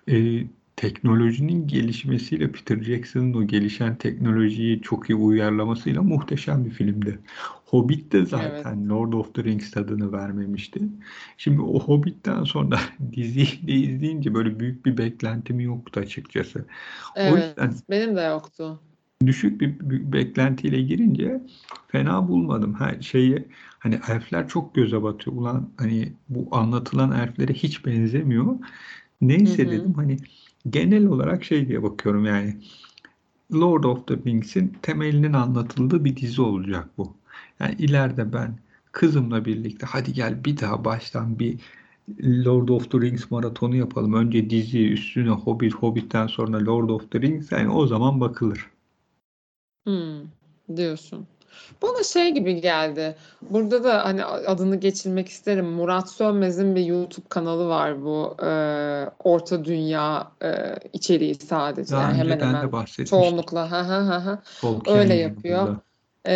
E, 0.09 0.43
teknolojinin 0.75 1.68
gelişmesiyle 1.68 2.51
Peter 2.51 2.84
Jackson'ın 2.84 3.34
o 3.34 3.48
gelişen 3.48 3.96
teknolojiyi 3.96 4.82
çok 4.82 5.10
iyi 5.10 5.15
uyarlamasıyla 5.15 6.01
muhteşem 6.03 6.65
bir 6.65 6.72
filmdi. 6.72 7.20
Hobbit 7.65 8.12
de 8.12 8.18
Evet. 8.18 8.30
zaten 8.30 8.89
Lord 8.89 9.13
of 9.13 9.34
the 9.34 9.44
Rings 9.44 9.72
tadını 9.72 10.12
vermemişti. 10.12 10.80
Şimdi 11.38 11.62
o 11.62 11.80
Hobbit'ten 11.80 12.44
sonra 12.44 12.80
diziyi 13.15 13.68
de 13.68 13.72
izleyince 13.72 14.34
böyle 14.34 14.60
büyük 14.60 14.86
bir 14.86 14.98
beklentim 14.98 15.60
yoktu 15.60 16.00
açıkçası. 16.00 16.65
O 17.15 17.38
Evet, 17.38 17.48
yüzden 17.48 17.74
benim 17.89 18.15
de 18.15 18.22
yoktu. 18.22 18.80
düşük 19.25 19.62
bir, 19.62 19.80
bir 19.80 20.12
beklentiyle 20.12 20.82
girince 20.82 21.42
fena 21.88 22.27
bulmadım. 22.27 22.75
Her 22.80 23.01
şeyi 23.01 23.48
hani 23.80 24.00
elfler 24.10 24.48
çok 24.48 24.75
göze 24.75 25.03
batıyor. 25.03 25.36
Ulan 25.38 25.70
hani 25.77 26.13
bu 26.30 26.48
anlatılan 26.51 27.12
elflere 27.12 27.53
hiç 27.53 27.86
benzemiyor. 27.86 28.46
Hı 28.46 28.60
Neyse 29.22 29.68
hı. 29.68 29.72
dedim 29.72 29.94
hani 29.94 30.18
genel 30.70 31.05
olarak 31.05 31.43
şey 31.43 31.67
diye 31.67 31.84
bakıyorum 31.84 32.25
yani 32.25 32.58
Lord 33.53 33.84
of 33.84 34.08
the 34.08 34.17
Rings'in 34.17 34.77
temelinin 34.82 35.34
anlatıldığı 35.34 36.05
bir 36.05 36.15
dizi 36.15 36.41
olacak 36.41 36.89
bu. 36.98 37.13
Yani 37.60 37.75
ileride 37.79 38.34
ben 38.34 38.58
kızımla 38.91 39.46
birlikte 39.46 39.86
hadi 39.86 40.13
gel 40.13 40.46
bir 40.46 40.60
daha 40.60 40.86
baştan 40.86 41.39
bir 41.39 41.60
Lord 42.24 42.70
of 42.70 42.91
the 42.91 43.01
Rings 43.01 43.32
maratonu 43.32 43.75
yapalım. 43.75 44.13
Önce 44.13 44.50
dizi 44.50 44.89
üstüne 44.89 45.29
Hobbit, 45.29 45.74
Hobbit'ten 45.74 46.27
sonra 46.27 46.65
Lord 46.65 46.89
of 46.89 47.12
the 47.12 47.22
Rings 47.22 47.51
yani 47.51 47.70
o 47.70 47.88
zaman 47.88 48.22
bakılır. 48.22 48.70
Hmm. 49.88 50.22
diyorsun. 50.77 51.27
Bana 51.81 52.03
şey 52.03 52.31
gibi 52.31 52.62
geldi. 52.62 53.15
Burada 53.41 53.83
da 53.83 54.05
hani 54.05 54.25
adını 54.25 54.75
geçirmek 54.75 55.29
isterim. 55.29 55.65
Murat 55.65 56.10
Sönmez'in 56.10 56.75
bir 56.75 56.86
YouTube 56.86 57.25
kanalı 57.29 57.67
var 57.67 58.05
bu 58.05 58.38
e, 58.43 58.50
Orta 59.24 59.65
Dünya 59.65 60.31
e, 60.43 60.75
içeriği 60.93 61.36
sadece. 61.36 61.95
Daha 61.95 62.01
Yani 62.01 62.17
hemen 62.17 62.39
hemen 62.39 62.72
de 62.72 63.05
çoğunlukla 63.05 63.72
ha 63.72 63.88
ha 63.88 64.07
ha 64.07 64.25
ha 64.25 64.41
öyle 64.88 65.13
yapıyor. 65.13 65.77
E, 66.25 66.36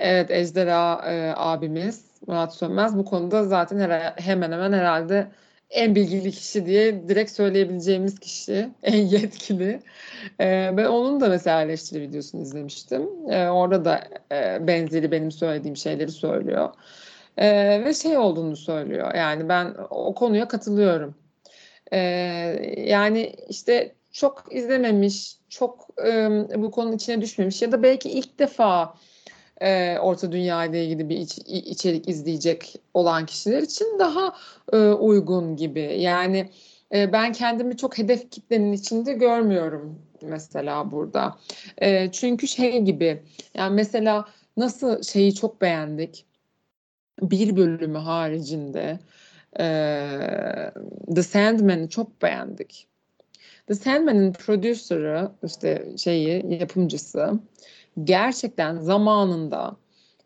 evet 0.00 0.30
Ejderha 0.30 1.02
e, 1.06 1.32
abimiz 1.36 2.04
Murat 2.26 2.54
Sönmez 2.54 2.96
bu 2.96 3.04
konuda 3.04 3.44
zaten 3.44 3.78
her, 3.78 4.12
hemen 4.16 4.52
hemen 4.52 4.72
herhalde 4.72 5.30
en 5.70 5.94
bilgili 5.94 6.30
kişi 6.30 6.66
diye 6.66 7.08
direkt 7.08 7.30
söyleyebileceğimiz 7.30 8.18
kişi, 8.18 8.70
en 8.82 9.06
yetkili. 9.06 9.80
Ee, 10.40 10.70
ben 10.76 10.84
onun 10.84 11.20
da 11.20 11.28
mesela 11.28 11.62
eleştiri 11.62 12.00
videosunu 12.00 12.42
izlemiştim. 12.42 13.30
Ee, 13.30 13.48
orada 13.48 13.84
da 13.84 14.04
e, 14.32 14.66
benzeri 14.66 15.10
benim 15.10 15.30
söylediğim 15.30 15.76
şeyleri 15.76 16.10
söylüyor. 16.10 16.74
Ee, 17.36 17.82
ve 17.84 17.94
şey 17.94 18.18
olduğunu 18.18 18.56
söylüyor. 18.56 19.14
Yani 19.14 19.48
ben 19.48 19.74
o 19.90 20.14
konuya 20.14 20.48
katılıyorum. 20.48 21.14
Ee, 21.92 21.98
yani 22.76 23.32
işte 23.48 23.94
çok 24.12 24.44
izlememiş, 24.50 25.36
çok 25.48 25.88
e, 26.06 26.30
bu 26.56 26.70
konunun 26.70 26.96
içine 26.96 27.20
düşmemiş 27.20 27.62
ya 27.62 27.72
da 27.72 27.82
belki 27.82 28.10
ilk 28.10 28.38
defa 28.38 28.94
e, 29.60 29.98
Orta 29.98 30.32
Dünya 30.32 30.64
ile 30.64 30.84
ilgili 30.84 31.08
bir 31.08 31.16
iç, 31.16 31.38
içerik 31.46 32.08
izleyecek 32.08 32.74
olan 32.94 33.26
kişiler 33.26 33.62
için 33.62 33.98
daha 33.98 34.36
e, 34.72 34.76
uygun 34.76 35.56
gibi. 35.56 35.96
Yani 36.00 36.50
e, 36.94 37.12
ben 37.12 37.32
kendimi 37.32 37.76
çok 37.76 37.98
hedef 37.98 38.30
kitlenin 38.30 38.72
içinde 38.72 39.12
görmüyorum 39.12 39.98
mesela 40.22 40.90
burada. 40.90 41.38
E, 41.78 42.12
çünkü 42.12 42.48
şey 42.48 42.82
gibi 42.82 43.22
yani 43.54 43.74
mesela 43.74 44.24
nasıl 44.56 45.02
şeyi 45.02 45.34
çok 45.34 45.60
beğendik 45.60 46.26
bir 47.22 47.56
bölümü 47.56 47.98
haricinde 47.98 48.98
e, 49.60 49.66
The 51.14 51.22
Sandman'ı 51.22 51.88
çok 51.88 52.22
beğendik. 52.22 52.86
The 53.66 53.74
Sandman'ın 53.74 54.32
producer'ı 54.32 55.30
işte 55.44 55.86
şeyi 55.96 56.54
yapımcısı 56.60 57.40
gerçekten 58.04 58.76
zamanında 58.76 59.76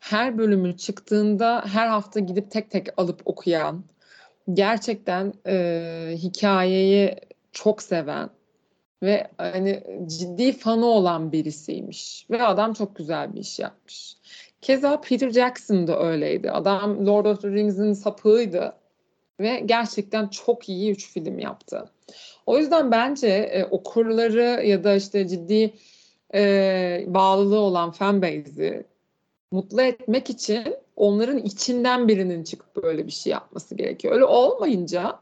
her 0.01 0.39
bölümü 0.39 0.77
çıktığında 0.77 1.65
her 1.67 1.87
hafta 1.89 2.21
gidip 2.21 2.51
tek 2.51 2.71
tek 2.71 2.87
alıp 2.97 3.23
okuyan, 3.25 3.85
gerçekten 4.53 5.33
e, 5.47 6.15
hikayeyi 6.17 7.17
çok 7.53 7.83
seven 7.83 8.31
ve 9.03 9.29
hani 9.39 9.83
ciddi 10.07 10.53
fanı 10.53 10.87
olan 10.87 11.33
birisiymiş. 11.33 12.27
Ve 12.31 12.43
adam 12.43 12.73
çok 12.73 12.97
güzel 12.97 13.35
bir 13.35 13.41
iş 13.41 13.59
yapmış. 13.59 14.17
Keza 14.61 15.01
Peter 15.01 15.31
Jackson 15.31 15.87
da 15.87 16.01
öyleydi. 16.01 16.51
Adam 16.51 17.07
Lord 17.07 17.27
of 17.27 17.43
the 17.43 17.51
Rings'in 17.51 17.93
sapığıydı 17.93 18.73
ve 19.41 19.63
gerçekten 19.67 20.29
çok 20.29 20.69
iyi 20.69 20.93
üç 20.93 21.13
film 21.13 21.39
yaptı. 21.39 21.91
O 22.47 22.59
yüzden 22.59 22.91
bence 22.91 23.29
e, 23.29 23.65
okurları 23.65 24.67
ya 24.67 24.85
da 24.85 24.95
işte 24.95 25.29
ciddi 25.29 25.73
e, 26.35 27.05
bağlılığı 27.07 27.59
olan 27.59 27.91
fanbase'i 27.91 28.85
mutlu 29.51 29.83
etmek 29.83 30.31
için 30.31 30.75
onların 30.97 31.39
içinden 31.39 32.09
birinin 32.09 32.45
çıkıp 32.45 32.83
böyle 32.83 33.07
bir 33.07 33.13
şey 33.13 33.33
yapması 33.33 33.75
gerekiyor. 33.75 34.15
Öyle 34.15 34.25
olmayınca 34.25 35.19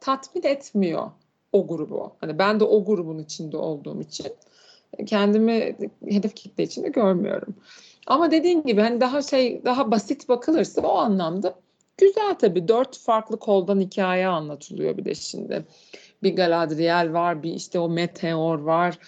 tatmin 0.00 0.42
etmiyor 0.42 1.10
o 1.52 1.66
grubu. 1.66 2.12
Hani 2.20 2.38
ben 2.38 2.60
de 2.60 2.64
o 2.64 2.84
grubun 2.84 3.18
içinde 3.18 3.56
olduğum 3.56 4.00
için 4.00 4.26
kendimi 5.06 5.76
hedef 6.08 6.36
kitle 6.36 6.64
içinde 6.64 6.88
görmüyorum. 6.88 7.54
Ama 8.06 8.30
dediğin 8.30 8.62
gibi 8.62 8.80
hani 8.80 9.00
daha 9.00 9.22
şey 9.22 9.64
daha 9.64 9.90
basit 9.90 10.28
bakılırsa 10.28 10.80
o 10.80 10.96
anlamda 10.96 11.54
güzel 11.98 12.34
tabii. 12.38 12.68
Dört 12.68 12.98
farklı 12.98 13.38
koldan 13.38 13.80
hikaye 13.80 14.26
anlatılıyor 14.26 14.96
bir 14.96 15.04
de 15.04 15.14
şimdi. 15.14 15.64
Bir 16.22 16.36
Galadriel 16.36 17.12
var, 17.12 17.42
bir 17.42 17.52
işte 17.52 17.78
o 17.78 17.88
Meteor 17.88 18.58
var. 18.58 18.98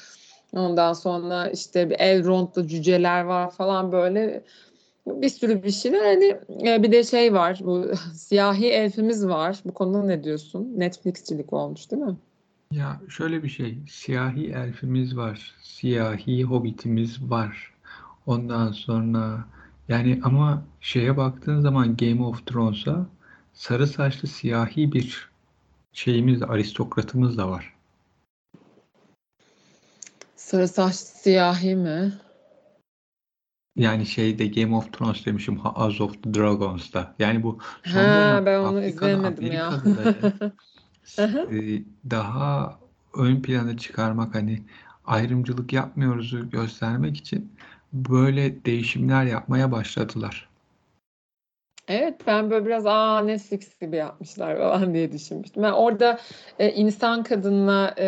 Ondan 0.59 0.93
sonra 0.93 1.49
işte 1.51 1.91
bir 1.91 1.97
Elrond'da 1.99 2.69
cüceler 2.69 3.25
var 3.25 3.51
falan 3.51 3.93
böyle 3.93 4.45
bir 5.07 5.29
sürü 5.29 5.63
bir 5.63 5.71
şeyler. 5.71 6.05
Hani 6.05 6.37
e, 6.69 6.83
bir 6.83 6.93
de 6.93 7.05
şey 7.05 7.35
var 7.35 7.61
bu 7.65 7.91
siyahi 8.15 8.67
elfimiz 8.67 9.27
var. 9.27 9.61
Bu 9.65 9.75
konuda 9.75 10.03
ne 10.03 10.25
diyorsun? 10.25 10.73
Netflix'cilik 10.77 11.53
olmuş 11.53 11.91
değil 11.91 12.03
mi? 12.03 12.17
Ya 12.73 13.01
şöyle 13.09 13.43
bir 13.43 13.49
şey, 13.49 13.79
siyahi 13.89 14.47
elfimiz 14.47 15.17
var, 15.17 15.55
siyahi 15.63 16.45
hobbitimiz 16.45 17.31
var. 17.31 17.73
Ondan 18.27 18.73
sonra 18.73 19.45
yani 19.89 20.21
ama 20.23 20.65
şeye 20.81 21.17
baktığın 21.17 21.61
zaman 21.61 21.97
Game 21.97 22.23
of 22.23 22.47
Thrones'a 22.47 23.07
sarı 23.55 23.87
saçlı 23.87 24.29
siyahi 24.29 24.93
bir 24.93 25.31
şeyimiz, 25.93 26.43
aristokratımız 26.43 27.39
da 27.39 27.49
var. 27.49 27.76
Sarı 30.47 30.69
saçlı 30.69 31.07
siyahi 31.07 31.77
mi? 31.77 32.13
Yani 33.77 34.07
şeyde 34.07 34.47
Game 34.47 34.77
of 34.77 34.93
Thrones 34.93 35.27
demişim 35.27 35.59
House 35.59 36.03
of 36.03 36.23
the 36.23 36.35
Dragons'ta. 36.35 37.15
Yani 37.19 37.43
bu 37.43 37.59
son 37.85 37.93
Ha 37.93 38.43
ben 38.47 38.59
onu 38.59 38.79
Afrika'da, 38.79 39.11
izlemedim 39.11 39.53
ya. 39.53 39.67
Amerika'da 39.67 39.97
da 39.97 40.53
Aha. 41.23 41.47
e, 41.53 41.83
daha 42.11 42.79
ön 43.15 43.43
plana 43.43 43.77
çıkarmak 43.77 44.35
hani 44.35 44.63
ayrımcılık 45.07 45.73
yapmıyoruzu 45.73 46.51
göstermek 46.51 47.17
için 47.17 47.53
böyle 47.93 48.65
değişimler 48.65 49.25
yapmaya 49.25 49.73
başladılar. 49.73 50.49
Evet 51.89 52.15
ben 52.27 52.51
böyle 52.51 52.67
biraz 52.67 52.87
aa 52.87 53.21
Netflix 53.21 53.79
gibi 53.81 53.97
yapmışlar 53.97 54.59
falan 54.59 54.95
diye 54.95 55.13
düşünmüştüm. 55.13 55.63
Ben 55.63 55.73
orada 55.73 56.19
e, 56.59 56.73
insan 56.73 57.23
kadınla 57.23 57.95
e, 57.99 58.07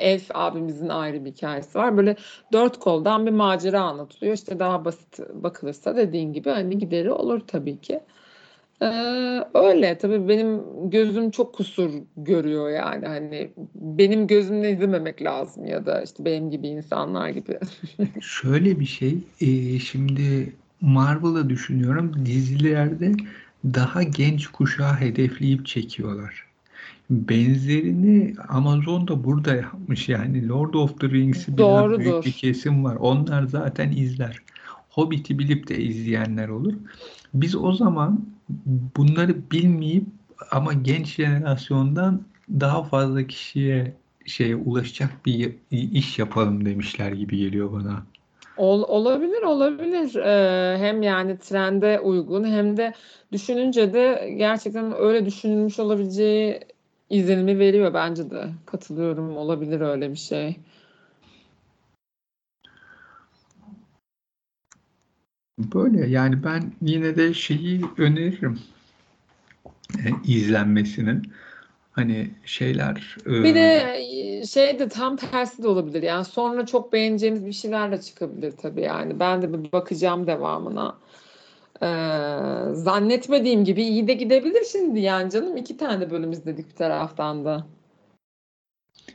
elf 0.00 0.30
abimizin 0.34 0.88
ayrı 0.88 1.24
bir 1.24 1.30
hikayesi 1.30 1.78
var. 1.78 1.96
Böyle 1.96 2.16
dört 2.52 2.78
koldan 2.78 3.26
bir 3.26 3.30
macera 3.30 3.80
anlatılıyor. 3.80 4.34
İşte 4.34 4.58
daha 4.58 4.84
basit 4.84 5.18
bakılırsa 5.32 5.96
dediğin 5.96 6.32
gibi 6.32 6.50
hani 6.50 6.78
gideri 6.78 7.12
olur 7.12 7.40
tabii 7.46 7.80
ki. 7.80 8.00
Ee, 8.82 8.86
öyle 9.54 9.98
tabii 9.98 10.28
benim 10.28 10.62
gözüm 10.90 11.30
çok 11.30 11.54
kusur 11.54 11.90
görüyor 12.16 12.70
yani 12.70 13.06
hani 13.06 13.52
benim 13.74 14.26
gözümle 14.26 14.70
izlememek 14.72 15.22
lazım 15.22 15.66
ya 15.66 15.86
da 15.86 16.02
işte 16.02 16.24
benim 16.24 16.50
gibi 16.50 16.68
insanlar 16.68 17.28
gibi. 17.28 17.58
Şöyle 18.20 18.80
bir 18.80 18.86
şey, 18.86 19.18
e, 19.40 19.78
şimdi 19.78 20.52
Marvel'ı 20.80 21.50
düşünüyorum 21.50 22.26
dizilerde 22.26 23.14
daha 23.64 24.02
genç 24.02 24.46
kuşağı 24.46 24.94
hedefleyip 24.94 25.66
çekiyorlar. 25.66 26.44
Benzerini 27.10 28.34
Amazon 28.48 29.08
da 29.08 29.24
burada 29.24 29.54
yapmış 29.54 30.08
yani 30.08 30.48
Lord 30.48 30.74
of 30.74 31.00
the 31.00 31.10
Rings'i 31.10 31.56
bilen 31.56 31.98
büyük 31.98 32.24
bir 32.24 32.32
kesim 32.32 32.84
var. 32.84 32.96
Onlar 32.96 33.42
zaten 33.42 33.92
izler. 33.92 34.42
Hobbit'i 34.90 35.38
bilip 35.38 35.68
de 35.68 35.78
izleyenler 35.78 36.48
olur. 36.48 36.74
Biz 37.34 37.56
o 37.56 37.72
zaman 37.72 38.26
bunları 38.96 39.36
bilmeyip 39.50 40.04
ama 40.50 40.72
genç 40.72 41.14
jenerasyondan 41.14 42.22
daha 42.50 42.82
fazla 42.82 43.26
kişiye 43.26 43.94
şeye 44.26 44.56
ulaşacak 44.56 45.26
bir 45.26 45.54
iş 45.70 46.18
yapalım 46.18 46.64
demişler 46.64 47.12
gibi 47.12 47.36
geliyor 47.36 47.72
bana. 47.72 48.02
Ol, 48.60 48.82
olabilir 48.88 49.42
olabilir 49.42 50.14
Ee, 50.14 50.78
hem 50.78 51.02
yani 51.02 51.38
trende 51.38 52.00
uygun 52.00 52.44
hem 52.44 52.76
de 52.76 52.94
düşününce 53.32 53.92
de 53.92 54.34
gerçekten 54.38 54.94
öyle 54.96 55.26
düşünülmüş 55.26 55.78
olabileceği 55.78 56.60
izlenimi 57.10 57.58
veriyor 57.58 57.94
bence 57.94 58.30
de 58.30 58.44
katılıyorum 58.66 59.36
olabilir 59.36 59.80
öyle 59.80 60.10
bir 60.10 60.16
şey. 60.16 60.56
Böyle 65.58 66.06
yani 66.06 66.44
ben 66.44 66.72
yine 66.82 67.16
de 67.16 67.34
şeyi 67.34 67.80
öneririm 67.98 68.60
e, 69.98 70.08
izlenmesinin. 70.24 71.32
Hani 72.00 72.30
şeyler 72.44 73.16
e, 73.26 73.30
Bir 73.30 73.54
de 73.54 73.94
e, 73.98 74.46
şey 74.46 74.78
de 74.78 74.88
tam 74.88 75.16
tersi 75.16 75.62
de 75.62 75.68
olabilir 75.68 76.02
yani 76.02 76.24
sonra 76.24 76.66
çok 76.66 76.92
beğeneceğimiz 76.92 77.46
bir 77.46 77.52
şeyler 77.52 77.92
de 77.92 78.00
çıkabilir 78.00 78.52
tabii 78.52 78.80
yani 78.80 79.20
ben 79.20 79.42
de 79.42 79.52
bir 79.52 79.72
bakacağım 79.72 80.26
devamına. 80.26 80.98
Ee, 81.82 81.86
zannetmediğim 82.72 83.64
gibi 83.64 83.82
iyi 83.82 84.08
de 84.08 84.14
gidebilir 84.14 84.64
şimdi 84.72 85.00
yani 85.00 85.30
canım 85.30 85.56
iki 85.56 85.76
tane 85.76 86.10
bölüm 86.10 86.32
izledik 86.32 86.70
bir 86.70 86.74
taraftan 86.74 87.44
da. 87.44 87.66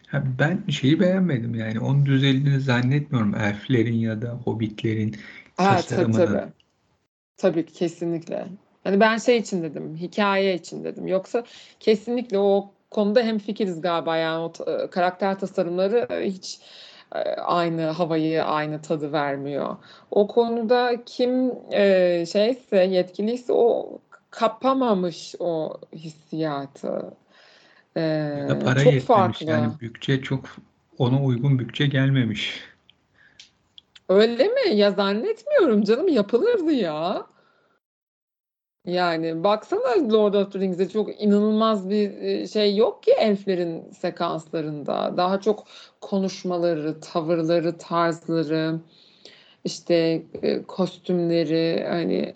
ha, 0.08 0.24
ben 0.39 0.63
şeyi 0.71 1.00
beğenmedim 1.00 1.56
yani 1.56 1.80
onun 1.80 2.06
düzeldiğini 2.06 2.60
zannetmiyorum 2.60 3.36
elflerin 3.36 3.98
ya 3.98 4.21
da 4.21 4.30
hobbitlerin 4.30 5.15
Evet 5.60 5.88
tabii 5.89 6.12
tabii. 6.12 6.52
Tabii 7.38 7.65
kesinlikle. 7.65 8.48
Hani 8.84 9.00
ben 9.00 9.17
şey 9.17 9.38
için 9.38 9.63
dedim, 9.63 9.95
hikaye 9.95 10.56
için 10.56 10.84
dedim. 10.84 11.08
Yoksa 11.08 11.43
kesinlikle 11.80 12.39
o 12.39 12.75
konuda 12.96 13.22
hemfikiriz 13.24 13.82
galiba 13.82 14.18
yani 14.18 14.44
o 14.44 14.52
ta- 14.52 14.90
karakter 14.90 15.40
tasarımları 15.40 16.08
hiç 16.24 16.60
e, 17.16 17.20
aynı 17.36 17.82
havayı, 17.82 18.44
aynı 18.44 18.82
tadı 18.82 19.12
vermiyor. 19.12 19.76
O 20.12 20.28
konuda 20.28 21.04
kim 21.06 21.52
e, 21.72 22.26
şeyse, 22.32 22.78
yetkiliyse 22.78 23.54
o 23.54 24.00
kapamamış 24.30 25.36
o 25.40 25.80
hissiyatı. 25.94 27.14
E, 27.98 28.02
Ya 28.50 28.60
para 28.60 28.84
çok 28.84 28.94
yetmemiş. 28.94 29.08
farklı. 29.08 29.46
Yani 29.46 29.74
bütçe 29.82 30.22
çok 30.22 30.46
ona 30.98 31.24
uygun 31.24 31.60
bütçe 31.60 31.88
gelmemiş. 31.88 32.62
Öyle 34.10 34.48
mi? 34.48 34.76
Ya 34.76 34.92
zannetmiyorum 34.92 35.84
canım 35.84 36.08
yapılırdı 36.08 36.72
ya. 36.72 37.26
Yani 38.86 39.43
baksana 39.43 40.13
Lord 40.13 40.34
of 40.34 40.52
the 40.52 40.60
Rings'e 40.60 40.89
çok 40.89 41.21
inanılmaz 41.21 41.89
bir 41.89 42.21
e, 42.21 42.48
şey 42.48 42.76
yok 42.76 43.04
ki 43.04 43.12
elflerin 43.12 43.91
sekanslarında. 43.91 45.13
Daha 45.17 45.41
çok 45.41 45.63
konuşmaları, 46.02 47.00
tavırları, 47.00 47.78
tarzları, 47.78 48.80
işte 49.63 50.24
e, 50.41 50.63
kostümleri 50.63 51.86
hani 51.89 52.34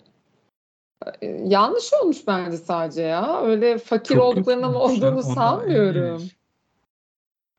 e, 1.22 1.26
yanlış 1.26 1.92
olmuş 2.02 2.26
bence 2.26 2.56
sadece 2.56 3.02
ya. 3.02 3.42
Öyle 3.42 3.78
fakir 3.78 4.14
Çok 4.14 4.24
olduklarından 4.24 4.72
ya. 4.72 4.78
olduğunu 4.78 5.08
Ondan 5.08 5.20
sanmıyorum. 5.20 6.22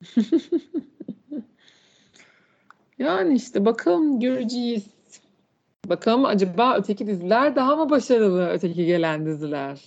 Yani 3.01 3.35
işte 3.35 3.65
bakalım 3.65 4.19
göreceğiz. 4.19 4.85
Bakalım 5.89 6.25
acaba 6.25 6.75
öteki 6.77 7.07
diziler 7.07 7.55
daha 7.55 7.75
mı 7.75 7.89
başarılı 7.89 8.49
öteki 8.49 8.85
gelen 8.85 9.25
diziler? 9.25 9.81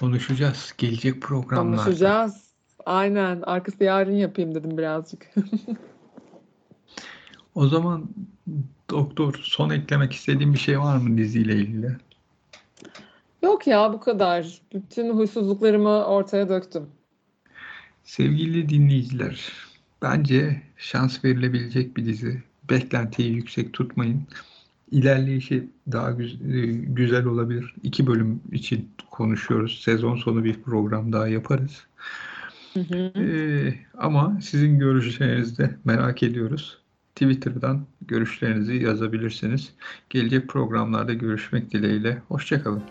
Konuşacağız 0.00 0.74
gelecek 0.78 1.22
programlarda. 1.22 1.82
Konuşacağız. 1.82 2.44
Aynen. 2.86 3.42
Arkası 3.42 3.84
yarın 3.84 4.16
yapayım 4.16 4.54
dedim 4.54 4.78
birazcık. 4.78 5.30
O 7.54 7.66
zaman 7.66 8.08
doktor 8.90 9.40
son 9.42 9.70
eklemek 9.70 10.12
istediğin 10.12 10.52
bir 10.52 10.58
şey 10.58 10.80
var 10.80 10.96
mı 10.96 11.18
diziyle 11.18 11.54
ilgili? 11.54 11.96
Yok 13.42 13.66
ya 13.66 13.92
bu 13.92 14.00
kadar. 14.00 14.60
Bütün 14.74 15.16
huysuzluklarımı 15.16 16.04
ortaya 16.04 16.48
döktüm. 16.48 16.86
Sevgili 18.04 18.68
dinleyiciler, 18.68 19.52
bence 20.02 20.62
şans 20.76 21.24
verilebilecek 21.24 21.96
bir 21.96 22.06
dizi. 22.06 22.42
Beklentiyi 22.70 23.34
yüksek 23.34 23.72
tutmayın. 23.72 24.22
İlerleyişi 24.90 25.68
daha 25.92 26.10
güz- 26.10 26.54
e, 26.54 26.66
güzel 26.72 27.24
olabilir. 27.24 27.74
İki 27.82 28.06
bölüm 28.06 28.40
için 28.52 28.88
konuşuyoruz. 29.10 29.80
Sezon 29.82 30.16
sonu 30.16 30.44
bir 30.44 30.62
program 30.62 31.12
daha 31.12 31.28
yaparız. 31.28 31.86
Hı 32.74 32.80
hı. 32.80 33.12
Ee, 33.20 33.74
ama 33.98 34.38
sizin 34.42 34.78
görüşlerinizi 34.78 35.58
de 35.58 35.76
merak 35.84 36.22
ediyoruz. 36.22 36.78
Twitter'dan 37.14 37.86
görüşlerinizi 38.06 38.74
yazabilirsiniz. 38.74 39.72
Gelecek 40.10 40.48
programlarda 40.48 41.14
görüşmek 41.14 41.72
dileğiyle. 41.72 42.22
Hoşçakalın. 42.28 42.82